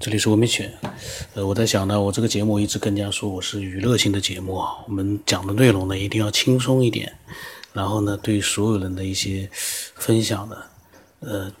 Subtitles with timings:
[0.00, 0.72] 这里是文明犬。
[1.34, 7.12] 呃，我在想呢，我这个节目一直跟人家说我是娱乐性的节目啊，我们讲的内容呢一定要轻松一点，
[7.72, 10.56] 然后呢，对所有人的一些分享呢，
[11.18, 11.52] 呃，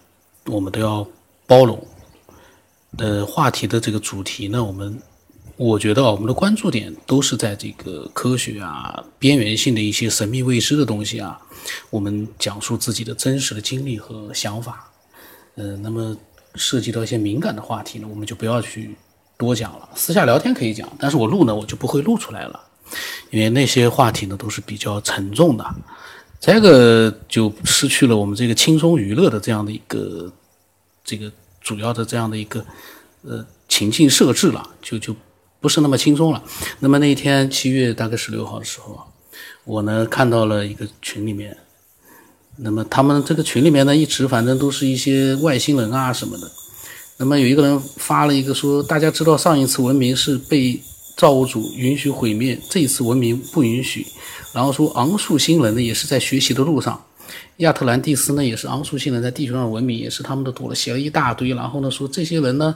[0.46, 1.04] 我们都要
[1.48, 1.84] 包容。
[2.98, 5.02] 呃，话题的这个主题呢，我们
[5.56, 11.40] 我觉得啊，我们的关注点都是在这个科学啊、边缘性的一些神秘未知的东西啊，
[11.90, 14.92] 我们讲述自己的真实的经历和想法。
[15.56, 16.16] 呃，那么
[16.58, 18.94] 涉及到一些敏感的话题呢，我们就不要去
[19.36, 19.88] 多讲了。
[19.94, 22.60] 私下聊天可以讲，但是我录呢，我就不会录出来了，
[23.30, 25.64] 因为那些话题呢都是比较沉重的，
[26.40, 30.30] 这个就失去了我们这个轻松娱乐的这样的一个
[31.04, 32.64] 这个主要的这样的一个
[33.22, 35.14] 呃情境设置了，就就
[35.60, 36.42] 不是那么轻松了。
[36.80, 39.00] 那么那一天七月大概十六号的时候，
[39.64, 41.56] 我呢看到了一个群里面。
[42.60, 46.50] 那么他们这个群里面呢，一直反正都是一些外星人啊什么的。
[47.18, 50.80] 那么有一个人发了一个说，大家知道上一次文明是被
[51.16, 54.04] 造物主允许毁灭，这一次文明不允许。
[54.52, 57.00] 然后说昂树星人呢也是在学习的路上，
[57.58, 61.50] 亚特兰蒂斯呢也是昂树星人在地球上的文明也是他们的多了，写了一大堆。
[61.50, 61.88] 然后呢。
[61.90, 62.74] 说这些人呢。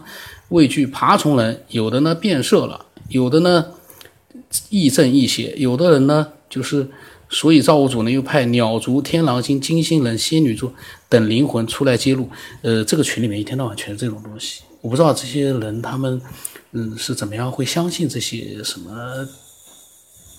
[0.50, 2.14] 畏惧爬虫人，有的呢。
[2.14, 3.66] 变色了，有的呢。
[4.70, 6.28] 亦正亦邪，有的人呢。
[6.48, 6.88] 就是。
[7.32, 10.72] 所以造物主呢又派鸟族、天狼星、金星人、仙女座
[11.08, 12.28] 等灵魂出来揭露。
[12.60, 16.20] 呃，这个群里面一天到晚全是这种东西，我不知道这些人他们，
[16.72, 19.26] 嗯，是怎么样会相信这些什么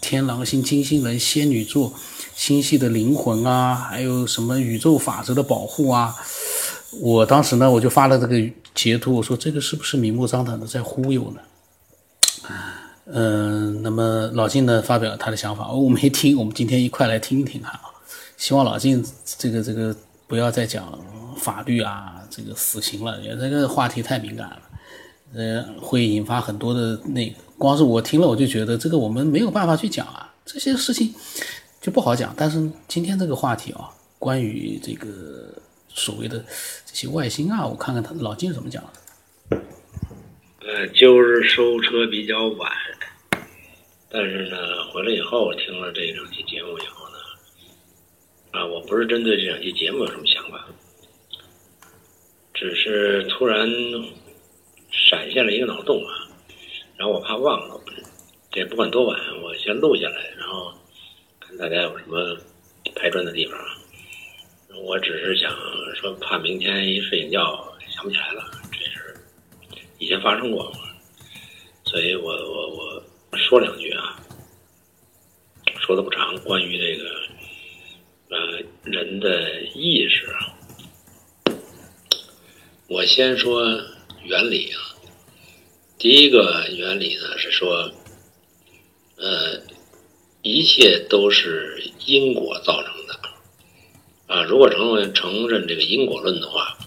[0.02, 1.92] 天狼星、金星人、仙女座
[2.36, 6.16] 星系的灵魂啊，还有什么宇宙法则的保护啊？
[7.02, 8.40] 我当时呢我就发了这个
[8.76, 11.42] 截图，我说这个是不是明目张胆的在忽悠呢？
[13.06, 17.80] 嗯，那么老金呢发表他的想法，我没听，我们今天一块来听一听哈。
[18.38, 19.06] 希望老金
[19.38, 19.96] 这个这个
[20.28, 20.98] 不要再讲
[21.38, 24.60] 法律啊，这个死刑了，因为这个话题太敏感了，
[25.34, 27.36] 呃，会引发很多的那个。
[27.58, 31.14] 光是我听了我就觉得这个我们没有办法去讲啊，这些事情
[31.82, 32.34] 就不好讲。
[32.36, 35.54] 但是今天这个话题啊，关于这个
[35.94, 36.40] 所谓的
[36.86, 39.58] 这些外星啊，我看看他老金怎么讲的。
[40.88, 42.72] 就是收车比较晚，
[44.10, 47.18] 但是呢，回来以后听了这两期节目以后呢，
[48.52, 50.68] 啊，我不是针对这两期节目有什么想法，
[52.54, 53.70] 只是突然
[54.92, 56.30] 闪现了一个脑洞啊，
[56.98, 57.80] 然后我怕忘了，
[58.52, 60.74] 这不管多晚，我先录下来，然后
[61.40, 62.38] 看大家有什么
[62.96, 63.60] 拍砖的地方。
[64.86, 65.52] 我只是想
[65.96, 68.44] 说，怕明天一睡醒觉想不起来了。
[70.04, 70.70] 以前发生过，
[71.86, 72.68] 所以我我
[73.32, 74.22] 我说两句啊，
[75.80, 76.38] 说的不长。
[76.44, 77.10] 关于这个
[78.28, 81.56] 呃人的意识啊，
[82.90, 83.64] 我先说
[84.26, 84.92] 原理啊。
[85.98, 87.90] 第一个原理呢是说，
[89.16, 89.62] 呃，
[90.42, 93.18] 一切都是因果造成的
[94.28, 94.44] 啊。
[94.44, 96.78] 如果承认承认这个因果论的话，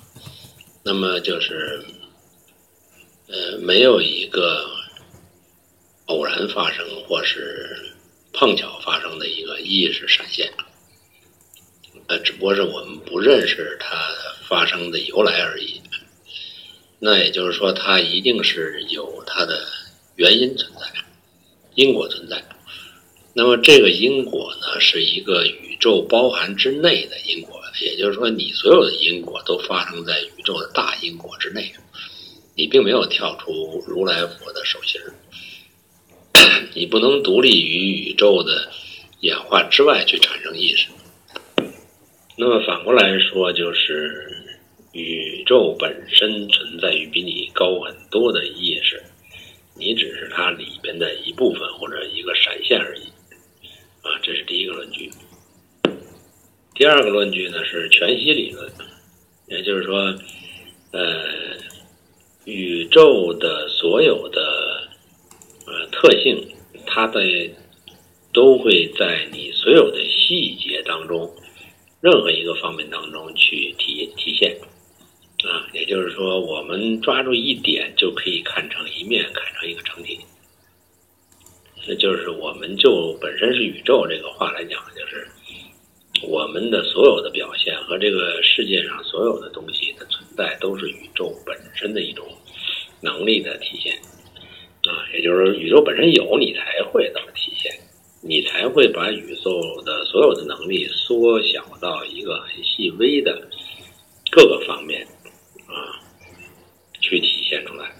[0.84, 1.82] 那么就是。
[3.28, 4.70] 呃，没有一个
[6.06, 7.92] 偶然发生或是
[8.32, 10.52] 碰巧发生的一个意识闪现，
[12.06, 13.96] 呃，只不过是我们不认识它
[14.48, 15.80] 发生的由来而已。
[17.00, 19.66] 那也就是说，它一定是有它的
[20.14, 20.86] 原因存在，
[21.74, 22.42] 因果存在。
[23.34, 31.74] 那么这个因果呢，是一个宇宙包含之内的因果，也就是说，你所有的因果都发生在宇宙的大因果之内。
[32.56, 34.98] 你并没有跳出如来佛的手心
[36.74, 38.70] 你不能独立于宇宙的
[39.20, 40.88] 演化之外去产生意识。
[42.38, 44.54] 那么反过来说，就是
[44.92, 49.02] 宇宙本身存在于比你高很多的意识，
[49.74, 53.02] 你只是它里边的一部分或者一个闪现而已。
[54.00, 55.10] 啊，这是第一个论据。
[56.74, 58.72] 第二个论据呢是全息理论，
[59.48, 59.98] 也就是说，
[60.92, 61.65] 呃。
[62.46, 64.88] 宇宙的所有的
[65.66, 66.46] 呃特性，
[66.86, 67.20] 它的
[68.32, 71.28] 都会在你所有的细节当中，
[72.00, 74.56] 任何一个方面当中去体体现
[75.42, 75.66] 啊。
[75.72, 80.20] 也就是说，我们抓住一点就可以看成一面，看成一个整体。
[81.88, 85.26] 那就是我们就本身是宇宙这个话来讲，就是
[86.22, 90.06] 我们的所有的表现和这个世界上所有的东西的
[90.36, 92.26] 在，都是宇宙本身的一种。
[93.02, 93.94] 能力的体现
[94.90, 97.70] 啊，也就是宇宙本身有，你才会怎么体现，
[98.22, 103.46] 你才会把宇宙的所有的能力缩小到一个很细微的
[104.30, 105.06] 各个方面
[105.66, 106.00] 啊，
[107.00, 107.94] 去体现出来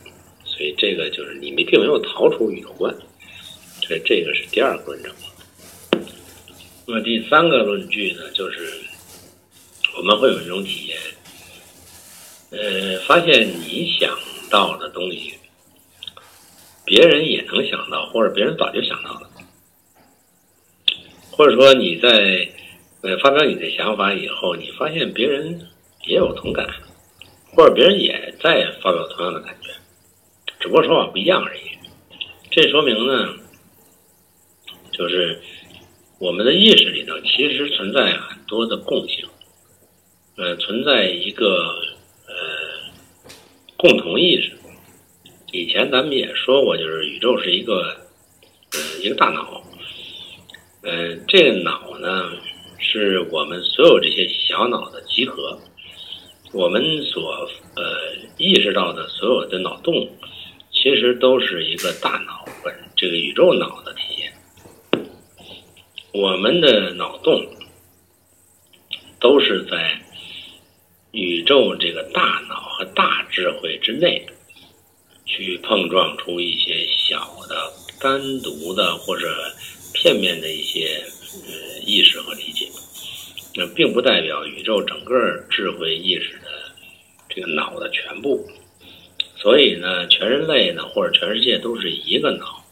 [0.45, 2.93] 所以这个就是你们并没有逃出宇宙观，
[3.83, 5.15] 这这个是第二个论证。
[6.87, 8.73] 那么第三个论据呢，就是
[9.95, 10.99] 我们会有一种体验，
[12.51, 14.09] 呃，发现你想
[14.51, 15.35] 到的东西，
[16.85, 19.29] 别人也能想到，或者别人早就想到了，
[21.33, 22.49] 或者说你在
[23.03, 25.61] 呃发表你的想法以后，你发现别人
[26.07, 26.65] 也有同感，
[27.53, 29.71] 或者别人也在发表同样的感觉，
[30.61, 31.63] 只不过说法不一样而已。
[32.51, 33.35] 这说明呢，
[34.93, 35.43] 就是
[36.19, 39.29] 我们的意识里头其实存在很多的共性，
[40.37, 41.75] 呃，存在一个
[43.77, 44.53] 共同意识。
[45.53, 47.97] 以前咱们也说过，就是宇宙是一个
[48.73, 49.63] 呃一个大脑，
[50.83, 52.31] 呃，这个脑呢
[52.79, 55.59] 是我们所有这些小脑的集合，
[56.53, 60.09] 我们所呃意识到的所有的脑洞，
[60.73, 64.33] 其实都是一个大脑本这个宇宙脑的体现。
[66.13, 67.47] 我们的脑洞
[69.21, 70.01] 都是在
[71.17, 74.25] 宇宙这个大脑和大智慧之内。
[75.29, 79.27] 去碰撞出一些小的、单独的或者
[79.93, 81.03] 片面的一些
[81.49, 82.69] 呃意识和理解，
[83.57, 86.73] 那并不代表宇宙整个智慧意识的
[87.29, 88.49] 这个脑的全部。
[89.37, 92.65] 所以呢，全人类呢或者全世界都是一个脑，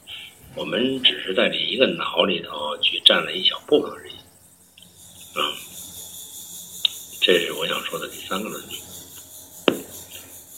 [0.55, 4.12] 我们只是在这一个脑里头去占了一小部分而已。
[5.37, 5.43] 啊，
[7.25, 8.79] 这是我想说的第三个论点。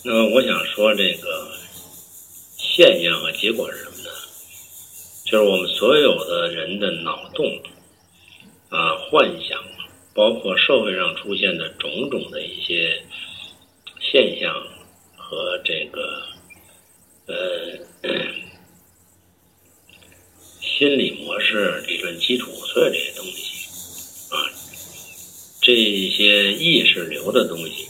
[0.02, 1.54] 那么我想说这个。
[2.58, 4.10] 现象和结果是什么呢？
[5.24, 7.62] 就是我们所有的人的脑洞
[8.68, 9.58] 啊、幻想，
[10.12, 13.02] 包括社会上出现的种种的一些
[13.98, 14.52] 现象
[15.16, 16.22] 和这个
[17.26, 17.34] 呃
[20.60, 23.45] 心理模式、理论基础，所有这些东西，
[25.66, 27.88] 这些意识流的东西，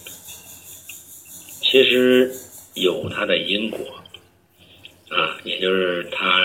[1.61, 2.33] 其实
[2.75, 3.79] 有它的因果。
[5.11, 6.41] 啊，也就是它，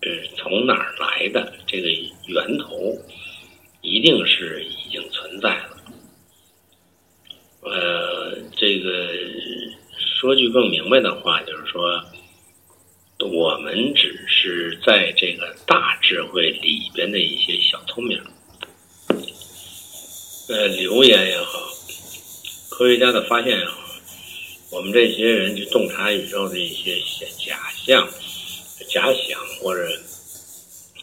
[0.00, 1.52] 呃，从哪儿来的？
[1.66, 2.96] 这个源头
[3.82, 5.76] 一定是已经存在了。
[7.60, 9.10] 呃，这个
[10.18, 12.02] 说句更明白的话，就是说，
[13.18, 18.18] 我们只是在这个大智慧里边的一些小聪明，
[20.46, 21.58] 呃，流言也好，
[22.68, 23.80] 科学家的发现也好。
[24.70, 26.96] 我们这些人去洞察宇宙的一些
[27.38, 28.06] 假象、
[28.90, 29.88] 假想或者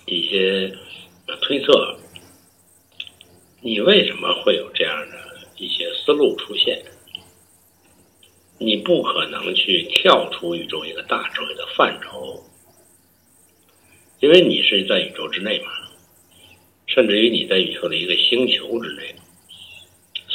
[0.06, 0.72] 一些
[1.42, 1.98] 推测，
[3.62, 5.18] 你为什么会有这样的
[5.58, 6.80] 一些思路出现？
[8.60, 12.44] 你不可能去跳出宇宙一个大智慧的范畴，
[14.20, 15.72] 因为你是在宇宙之内嘛，
[16.86, 19.16] 甚至于你在宇宙的一个星球之内。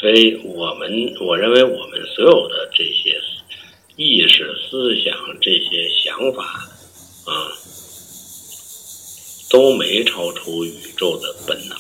[0.06, 0.88] 所以我们
[1.20, 3.20] 我认为我们所有的这些
[3.96, 6.44] 意识、思想、这些想法
[7.24, 7.50] 啊，
[9.50, 11.76] 都没超出宇宙的本能。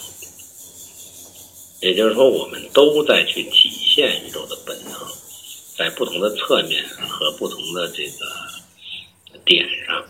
[1.80, 4.94] 也就是说，我们都在去体现宇宙的本能，
[5.76, 10.04] 在不同的侧面和不同的这个点上。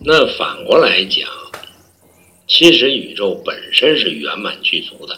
[0.00, 1.30] 那反过来讲，
[2.48, 5.16] 其实宇宙本身是圆满具足的。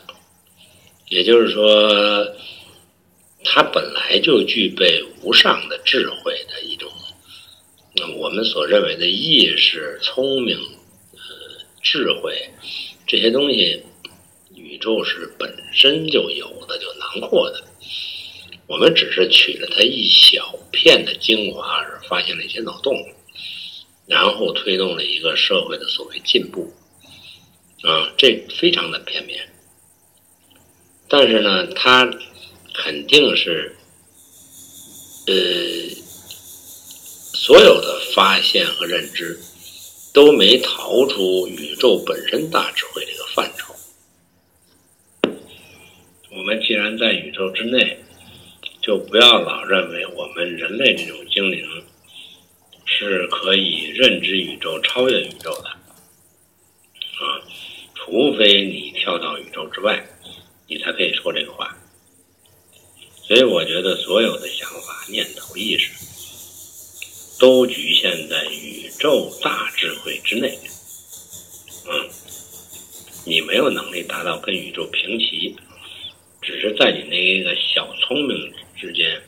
[1.09, 2.27] 也就是说，
[3.45, 6.91] 它本来就具备无上的智慧的一种，
[7.95, 10.57] 那我们所认为的意识、聪明、
[11.13, 11.19] 呃
[11.81, 12.37] 智慧
[13.07, 13.81] 这些东西，
[14.55, 17.63] 宇宙是本身就有的，就囊括的。
[18.67, 22.93] 我们只是取了它一小片的精华，而发现了一些脑洞，
[24.07, 26.75] 然后推动了一个社会的所谓进步，
[27.83, 29.49] 啊，这非常的片面。
[31.09, 32.05] 但是呢，他
[32.75, 33.77] 肯定是，
[35.29, 35.35] 呃，
[37.33, 39.39] 所有的发现和认知
[40.13, 43.73] 都没逃出宇宙本身大智慧这个范畴。
[46.33, 47.99] 我们既然在宇宙之内，
[48.83, 51.65] 就不要老认为我们人类这种精灵
[52.85, 57.41] 是可以认知宇宙、超越宇宙的，啊，
[57.95, 60.05] 除非你跳到宇宙之外。
[60.67, 61.77] 你才可以说这个话，
[63.23, 65.93] 所以我觉得所有的想法、念头、意识，
[67.39, 70.59] 都局限在宇宙大智慧之内。
[71.89, 72.09] 嗯，
[73.25, 75.55] 你没有能力达到跟宇宙平齐，
[76.43, 79.23] 只是在你那一个小聪明之间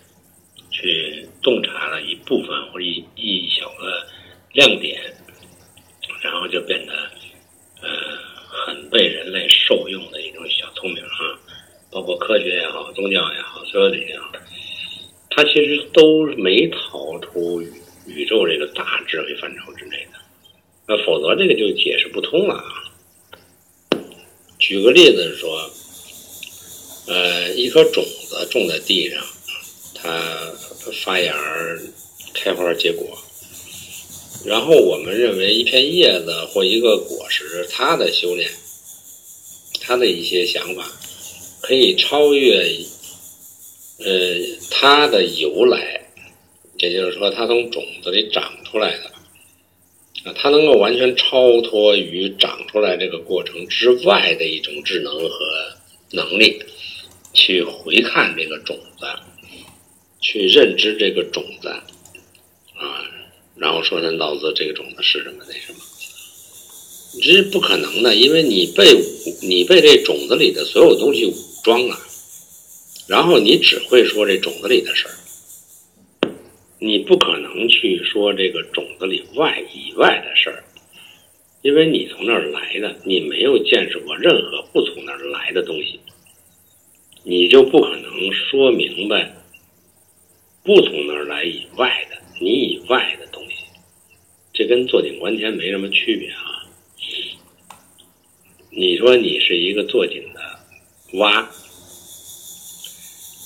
[0.70, 1.26] 去。
[1.40, 4.06] 洞察了一部分或者一一小个
[4.52, 5.00] 亮点，
[6.20, 6.92] 然后就变得
[7.80, 8.17] 呃
[8.90, 11.38] 被人类受用的一种小聪明啊，
[11.90, 14.32] 包括科学也好，宗教也好，所有的也好，
[15.30, 17.62] 它其实都没逃出
[18.06, 20.18] 宇宙这个大智慧范畴之内的，
[20.86, 22.84] 那否则这个就解释不通了啊。
[24.58, 25.70] 举个例子说，
[27.06, 29.22] 呃，一颗种子种在地上，
[29.94, 30.10] 它
[31.04, 31.34] 发芽、
[32.34, 33.06] 开花、结果。
[34.46, 38.50] 然后我们认为一片叶子或一个果实，它的修炼，
[39.88, 40.84] 他的一些想法，
[41.62, 42.60] 可以超越，
[44.04, 44.36] 呃，
[44.70, 45.98] 它的由来，
[46.76, 49.04] 也就是说，它从种子里长出来的。
[50.24, 55.38] 啊，它能够完全超脱于长出来这个过程之外的一种智能和
[56.10, 56.62] 能力，
[57.32, 59.06] 去回看这个种子，
[60.20, 61.68] 去认知这个种子，
[62.76, 63.08] 啊，
[63.56, 65.78] 然后说三道四，这个种子是什么那什么，
[67.12, 68.84] 这是不可能的，因为你被
[69.42, 71.34] 你被这种子里的所有东西武
[71.64, 71.98] 装了，
[73.08, 75.14] 然后你只会说这种子里的事儿。
[76.78, 80.62] 你不可能去说这个种子里外以外的事儿，
[81.62, 85.98] 因为你从那儿来的，你没有见识过任何不从那儿来的东西，
[87.24, 89.34] 你就不可能说明白
[90.62, 93.64] 不从那儿来以外的你以外的东西，
[94.52, 96.57] 这跟坐井观天没什么区别啊。
[98.78, 100.40] 你说你是一个坐井的
[101.14, 101.50] 蛙，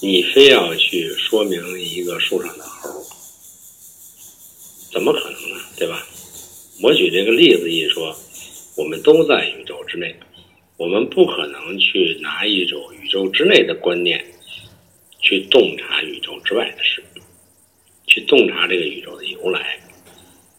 [0.03, 2.91] 你非要去说明一个树上的猴。
[4.93, 5.57] 怎么可能呢？
[5.79, 6.07] 对吧？
[6.83, 8.15] 我举这个例子一说，
[8.77, 10.15] 我们都在宇宙之内，
[10.77, 14.23] 我们不可能去拿一种宇宙之内的观念
[15.19, 17.03] 去洞察宇宙之外的事，
[18.07, 19.81] 去洞察这个宇宙的由来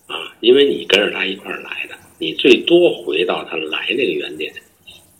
[0.07, 0.35] 啊！
[0.41, 4.51] 因为你跟着他一块儿来的，你最多回到他来那个原点，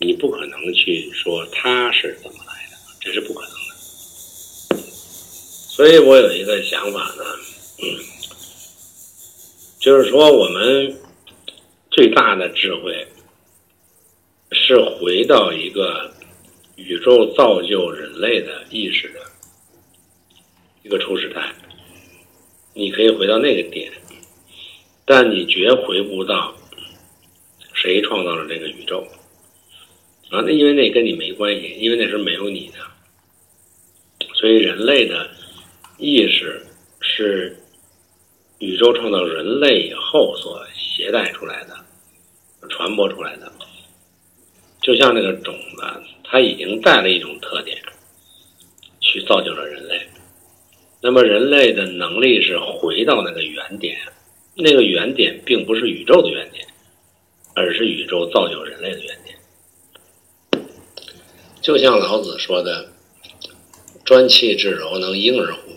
[0.04, 4.78] 你不可能去说他是怎么来的，这是不可能的。
[4.78, 7.24] 所以我有一个想法呢，
[7.82, 8.00] 嗯。
[9.80, 10.98] 就是说，我们
[11.92, 13.06] 最大的智慧
[14.52, 16.10] 是回到一个
[16.78, 19.20] 宇宙造就人类的意识的
[20.84, 21.54] 一个初始态。
[22.74, 23.92] 你可以回到那个点，
[25.04, 26.56] 但你绝回不到
[27.74, 29.06] 谁创造了这个宇宙
[30.34, 30.44] 啊？
[30.46, 34.28] 那因为那跟你没关系，因为那是没有你的。
[34.34, 35.30] 所以，人类的
[35.98, 36.62] 意识
[37.00, 37.58] 是。
[38.60, 41.76] 宇宙创造人类以后所携带出来的、
[42.70, 43.52] 传播出来的，
[44.82, 45.84] 就像那个种子，
[46.24, 47.78] 它已经带了一种特点，
[49.02, 50.00] 去造就了人类。
[51.02, 54.00] 那么人类的能力是回到那个原点，
[54.56, 56.66] 那个原点并不是宇宙的原点，
[57.56, 59.23] 而是宇宙造就人类的原点。
[61.64, 62.92] 就像老子说的
[64.04, 65.72] ：“专气致柔，能婴儿乎？”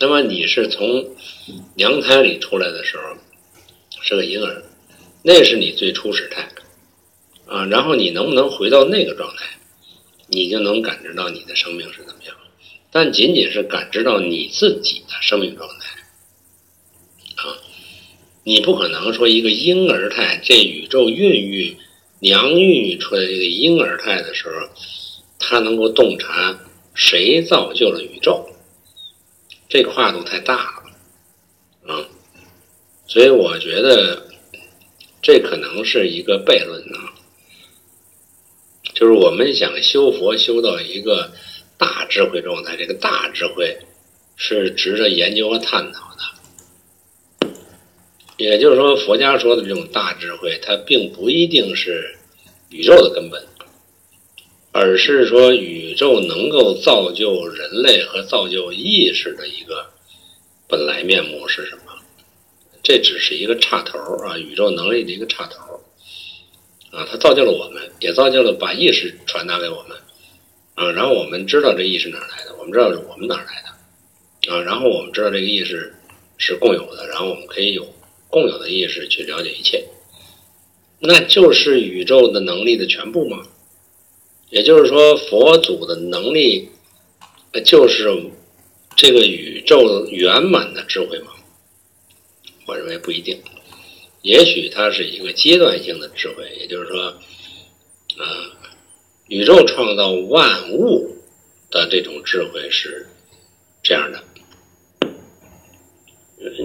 [0.00, 1.14] 那么你是从
[1.76, 3.02] 娘胎里出来的时候
[4.00, 4.64] 是个婴儿，
[5.22, 6.48] 那是你最初始态
[7.46, 7.66] 啊。
[7.66, 9.44] 然后你能不能回到那个状态，
[10.26, 12.34] 你就能感知到你的生命是怎么样。
[12.90, 15.98] 但仅仅是感知到你自己的生命状态
[17.36, 17.60] 啊，
[18.42, 21.76] 你不可能说一个婴儿态，这宇宙孕育
[22.24, 24.66] 娘孕育出来这个婴儿态的时候，
[25.38, 26.58] 他能够洞察
[26.94, 28.48] 谁造就了宇宙。
[29.68, 30.82] 这跨度太大
[31.84, 32.08] 了，啊，
[33.06, 34.26] 所以我觉得
[35.20, 36.98] 这可能是一个悖论呢。
[38.94, 41.30] 就是我们想修佛修到一个
[41.76, 43.76] 大智慧状态，这个大智慧
[44.36, 46.22] 是值得研究和探讨的。
[48.36, 52.16] 也就是说，佛家说的这种大智慧，它并不一定是
[52.70, 53.42] 宇宙的根本。
[54.76, 59.86] 而是说，宇宙能够造就人类和造就意识的一个
[60.66, 61.92] 本来面目是什么？
[62.82, 65.80] 这只是一个插头啊，宇宙能力的一个插头
[66.90, 69.96] 啊，它造就了我们，也造就了把意识传达给我们
[70.74, 70.90] 啊。
[70.90, 74.60] 然后我们知道这意识哪来的，我们知道我们哪来的啊。
[74.60, 75.94] 然后我们知道这个意识
[76.36, 77.86] 是共有的，然后我们可以有
[78.34, 79.84] 共有的意识去了解一切，
[80.98, 83.46] 那就是宇宙的能力的全部吗？
[84.50, 86.68] 也就是说，佛祖的能力，
[87.64, 88.10] 就是
[88.96, 91.30] 这个宇宙圆满的智慧吗？
[92.66, 93.40] 我认为不一定，
[94.22, 96.50] 也许它是一个阶段性的智慧。
[96.58, 97.04] 也就是说，
[98.18, 98.26] 啊，
[99.28, 101.16] 宇宙创造万物
[101.70, 103.06] 的这种智慧是
[103.80, 104.24] 这样的，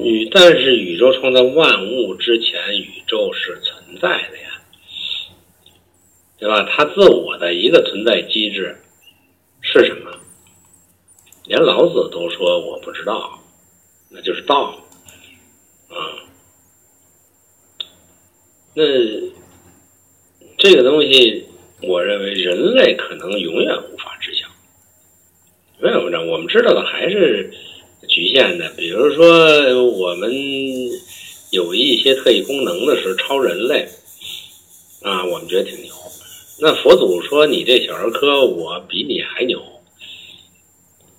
[0.04, 4.62] 宇，但是宇宙创造万物之前，宇宙是存在的呀，
[6.38, 6.64] 对吧？
[6.70, 8.76] 它自我的一个存在机制
[9.62, 10.12] 是什么？
[11.46, 13.40] 连老子都说我不知道，
[14.10, 14.84] 那就是道
[15.88, 15.96] 啊。
[18.74, 18.84] 那
[20.58, 21.46] 这个东西，
[21.82, 24.48] 我认为人类可能永远无法知晓，
[25.80, 26.22] 永远不知道。
[26.24, 27.54] 我们知道的还是。
[28.20, 30.30] 局限的，比如说我们
[31.52, 33.88] 有一些特异功能的是超人类
[35.02, 35.94] 啊，我们觉得挺牛。
[36.60, 39.62] 那佛祖说你这小儿科，我比你还牛。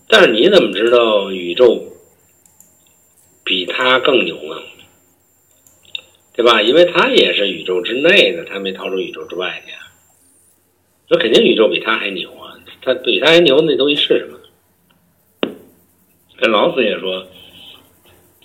[0.09, 1.83] 但是你怎么知道宇宙
[3.45, 4.61] 比他更牛呢？
[6.35, 6.61] 对吧？
[6.61, 9.73] 因为他也是宇宙之内的，他没逃出宇宙之外去。
[11.09, 12.61] 那肯定宇宙比他还牛啊！
[12.83, 14.39] 他比他还牛，那东西是什么？
[16.41, 17.27] 跟老子也说，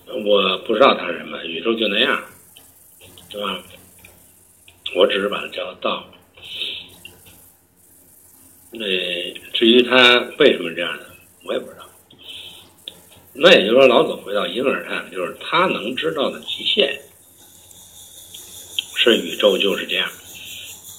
[0.06, 2.22] 我不知道它是什么，宇宙就那样，
[3.32, 3.64] 是吧？
[4.98, 6.06] 我只是把它叫道。
[8.72, 8.86] 那
[9.54, 11.06] 至于它为什么这样的，
[11.46, 11.86] 我也不知道。
[13.32, 17.02] 那也就是说，老子回到婴儿态，就是他能知道的极限
[18.98, 20.10] 是宇宙就是这样，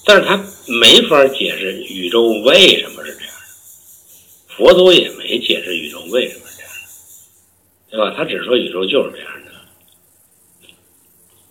[0.03, 0.35] 但是他
[0.67, 4.55] 没法解释宇宙为什么是这样的。
[4.55, 6.46] 佛祖也没解释宇宙为什么。
[7.89, 8.13] 对吧？
[8.17, 9.51] 他只说宇宙就是这样的，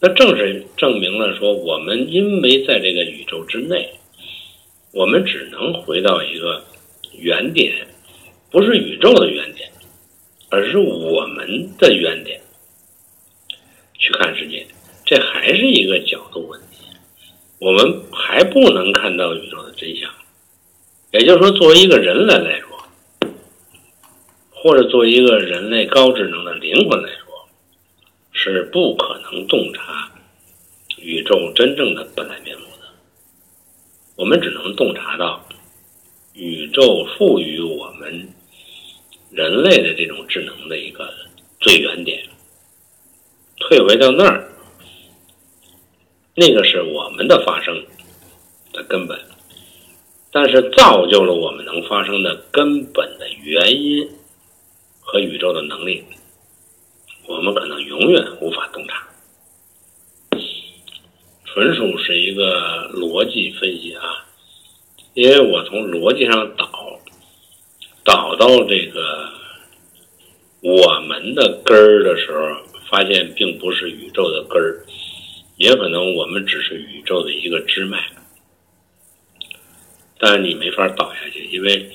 [0.01, 3.89] 那正是证明了说，我们因为在这个宇宙之内，
[4.93, 6.63] 我们只能回到一个
[7.15, 7.87] 原点，
[8.51, 9.71] 不是宇宙的原点，
[10.51, 12.39] 而是我们的原点
[13.99, 14.67] 去看世界。
[15.07, 16.85] 这还是一个角度问题，
[17.59, 20.11] 我们还不能看到宇宙的真相。
[21.13, 22.76] 也就是说，作为一个人来来说。
[24.67, 27.49] 或者作为一个人类高智能的灵魂来说，
[28.33, 30.11] 是不可能洞察
[30.99, 32.89] 宇宙真正的本来面目的。
[34.17, 35.47] 我们只能洞察到
[36.33, 38.29] 宇宙赋予我们
[39.31, 41.15] 人类的这种智能的一个
[41.61, 42.21] 最原点。
[43.61, 44.51] 退回到那儿，
[46.35, 47.87] 那个是我们的发生
[48.73, 49.17] 的根本，
[50.33, 54.11] 但是造就了我们能发生的根本的原因。
[55.09, 56.05] 和宇宙的能力，
[57.29, 59.07] 我们可能永远无法洞察，
[61.45, 64.27] 纯属是一个逻辑分析啊。
[65.15, 67.01] 因为我从逻辑上导，
[68.03, 69.31] 导到这个
[70.61, 74.85] 我们的根儿的时候，发现并不是宇宙的根儿，
[75.57, 78.11] 也可能我们只是宇宙的一个支脉，
[80.19, 81.89] 但是你没法导下去，因为。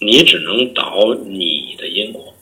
[0.00, 2.34] 你只能导你的因果，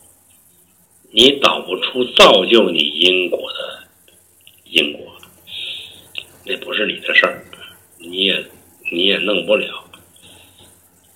[1.11, 3.85] 你导不出造就你因果的
[4.65, 5.13] 因果，
[6.45, 7.45] 那不是你的事儿，
[7.99, 8.45] 你也
[8.91, 9.85] 你也弄不了。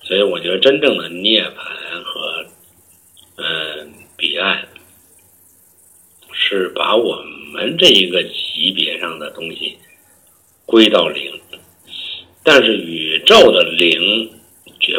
[0.02, 2.46] 所以我觉得真正的涅槃和
[3.36, 4.68] 嗯彼岸，
[6.32, 7.16] 是把我
[7.52, 9.76] 们这一个级别上的东西
[10.64, 11.40] 归到零，
[12.44, 14.35] 但是宇宙的零。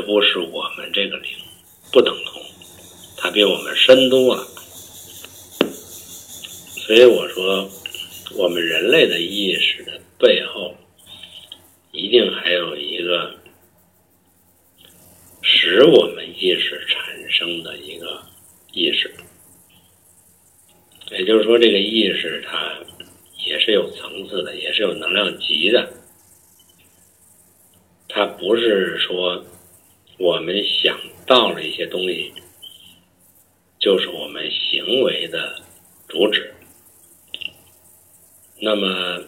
[0.08, 1.30] 不是我们这个零
[1.92, 2.42] 不等同，
[3.18, 4.42] 它比我们深多了。
[6.80, 7.70] 所以我说，
[8.38, 10.74] 我们人类的意识的背后，
[11.92, 13.36] 一定还有一个
[15.42, 18.24] 使我们意识产生的一个
[18.72, 19.14] 意识。
[21.12, 22.78] 也就是说，这个意识它
[23.46, 25.92] 也是有层次的，也是有能量级的，
[28.08, 29.44] 它不是说。
[30.18, 32.34] 我们想到了一些东西，
[33.80, 35.62] 就是我们行为的
[36.08, 36.54] 主旨。
[38.60, 39.24] 那么，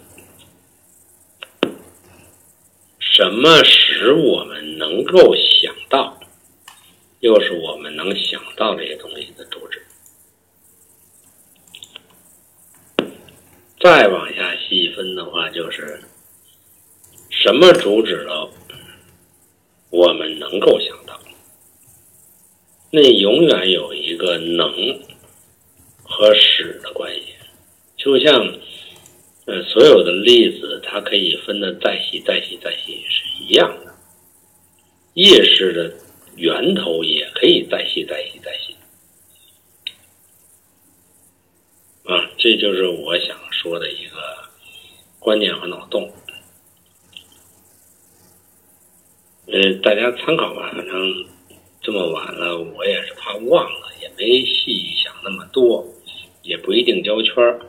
[2.99, 6.19] 什么使我们能够想到，
[7.19, 9.85] 又是我们能想到这些东西的主旨？
[13.79, 16.01] 再往下细分的话，就是
[17.29, 18.51] 什么主旨了？
[19.99, 21.19] 我们能够想到，
[22.89, 24.71] 那永远有一个能
[26.03, 27.33] 和使的关系，
[27.97, 28.33] 就像
[29.45, 33.93] 呃所有的粒子，它可以分的再细、再细、再细是一样的。
[35.15, 35.93] 意识的
[36.37, 38.73] 源头也可以再细、再细、再细。
[42.05, 44.17] 啊，这就是我想说的一个
[45.19, 46.09] 观念和脑洞。
[49.51, 50.69] 呃，大家参考吧。
[50.75, 50.93] 反正
[51.81, 55.83] 这么晚了，我也是怕忘了，也没细想那么多，
[56.43, 57.59] 也不一定交圈儿。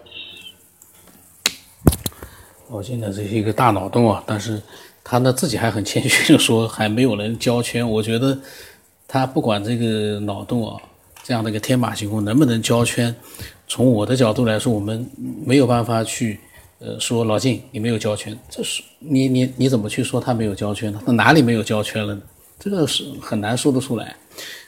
[2.68, 4.60] 我现在这是一个大脑洞啊，但是
[5.02, 7.88] 他呢自己还很谦虚的说还没有人交圈。
[7.88, 8.38] 我觉得
[9.08, 10.76] 他不管这个脑洞啊，
[11.22, 13.14] 这样的一个天马行空能不能交圈，
[13.66, 15.10] 从我的角度来说，我们
[15.46, 16.38] 没有办法去
[16.80, 21.00] 呃说老晋你没有交圈，这是你你你怎么去说他没有交圈呢？
[21.06, 22.22] 他哪里没有交圈了呢？
[22.58, 24.16] 这个是很难说得出来。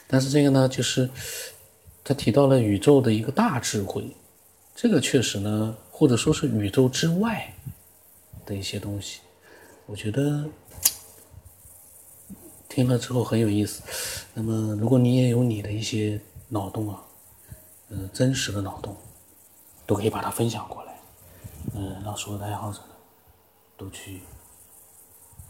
[0.07, 1.09] 但是这个呢，就是
[2.03, 4.05] 他提到了宇宙的一个大智慧，
[4.73, 7.53] 这个确实呢，或者说是宇宙之外。
[8.45, 9.21] 的一些东西，
[9.85, 10.43] 我觉得
[12.67, 13.81] 听了之后很有意思。
[14.33, 17.01] 那么，如果你也有你的一些脑洞啊，
[17.87, 18.93] 嗯，真实的脑洞，
[19.85, 20.82] 都可以把它分享过来，
[21.73, 22.79] 嗯，让所有的爱好者
[23.77, 24.21] 都去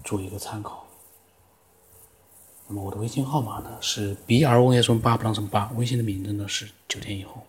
[0.03, 0.85] 做一个参考。
[2.67, 7.41] 那么，我的微信号码呢是 b r o s 八不当成八，微信的名字呢是九天以后。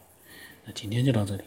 [0.65, 1.45] 那今天就到这里。